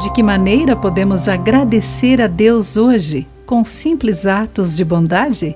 [0.00, 5.54] De que maneira podemos agradecer a Deus hoje com simples atos de bondade?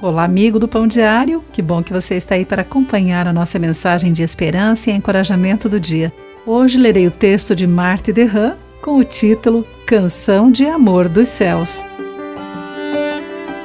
[0.00, 3.58] Olá, amigo do Pão Diário, que bom que você está aí para acompanhar a nossa
[3.58, 6.12] mensagem de esperança e encorajamento do dia.
[6.46, 11.82] Hoje lerei o texto de Marthe Derram com o título Canção de Amor dos Céus.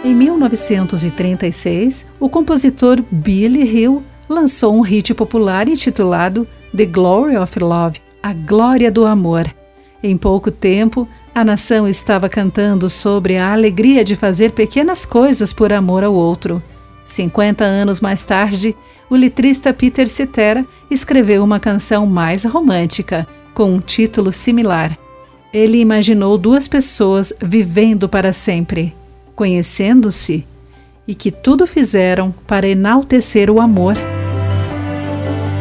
[0.04, 8.00] Em 1936, o compositor Billy Hill lançou um hit popular intitulado The Glory of Love
[8.24, 9.46] A Glória do Amor.
[10.04, 15.74] Em pouco tempo, a nação estava cantando sobre a alegria de fazer pequenas coisas por
[15.74, 16.62] amor ao outro.
[17.06, 18.76] 50 anos mais tarde,
[19.10, 24.98] o letrista Peter Cetera escreveu uma canção mais romântica, com um título similar.
[25.52, 28.94] Ele imaginou duas pessoas vivendo para sempre,
[29.34, 30.46] conhecendo-se,
[31.08, 33.96] e que tudo fizeram para enaltecer o amor.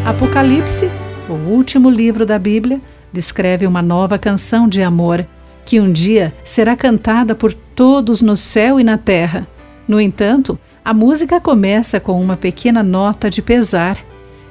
[0.04, 0.90] Apocalipse,
[1.28, 2.80] o último livro da Bíblia,
[3.12, 5.26] descreve uma nova canção de amor
[5.66, 9.46] que um dia será cantada por todos no céu e na terra.
[9.86, 13.98] No entanto, a música começa com uma pequena nota de pesar.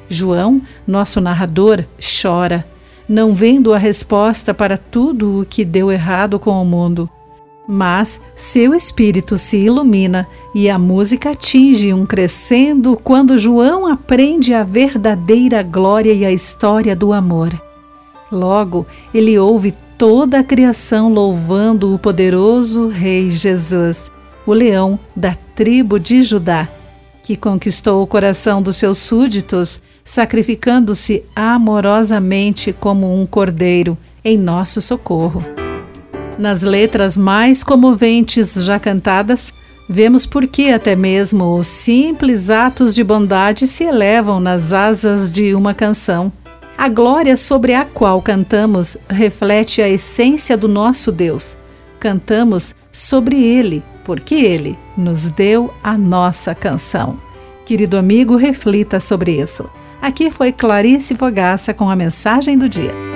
[0.09, 1.85] João, nosso narrador,
[2.21, 2.65] chora,
[3.07, 7.09] não vendo a resposta para tudo o que deu errado com o mundo.
[7.67, 14.63] Mas seu espírito se ilumina e a música atinge um crescendo quando João aprende a
[14.63, 17.64] verdadeira glória e a história do amor.
[18.31, 24.11] Logo, ele ouve toda a criação louvando o poderoso Rei Jesus,
[24.45, 26.67] o leão da tribo de Judá,
[27.23, 35.43] que conquistou o coração dos seus súditos, sacrificando-se amorosamente como um cordeiro em nosso socorro.
[36.37, 39.53] Nas letras mais comoventes já cantadas,
[39.89, 45.55] vemos por que até mesmo os simples atos de bondade se elevam nas asas de
[45.55, 46.31] uma canção.
[46.77, 51.57] A glória sobre a qual cantamos reflete a essência do nosso Deus.
[51.99, 57.17] Cantamos sobre Ele, porque Ele nos deu a nossa canção.
[57.65, 59.69] Querido amigo, reflita sobre isso.
[60.01, 63.14] Aqui foi Clarice Fogaça com a mensagem do dia.